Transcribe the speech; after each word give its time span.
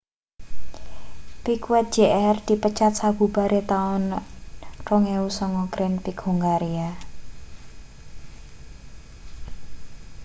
piquet 1.43 1.85
jr 1.95 2.35
dipecat 2.47 2.93
sabubare 2.99 3.61
taun 3.71 4.03
2009 4.83 5.71
grand 5.73 5.95
prix 6.03 6.19
hungaria 6.27 6.89